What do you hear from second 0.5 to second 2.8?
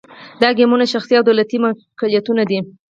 کیمپونه شخصي او دولتي ملکیتونه دي